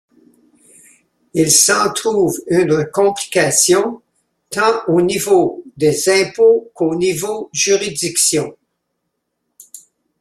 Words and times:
Il 1.35 1.51
s'en 1.51 1.93
trouve 1.93 2.33
une 2.47 2.89
complication 2.91 4.01
tant 4.49 4.81
au 4.87 4.99
niveau 4.99 5.63
des 5.77 6.09
impôts 6.09 6.71
qu'au 6.73 6.95
niveau 6.95 7.51
juridiction. 7.53 8.57